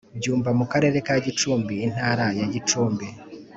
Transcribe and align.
Byumba 0.17 0.49
mu 0.59 0.65
Karere 0.71 0.97
ka 1.07 1.15
Gicumbi 1.25 1.75
Intara 1.87 2.25
ya 2.39 2.47
Gicumbi 2.53 3.07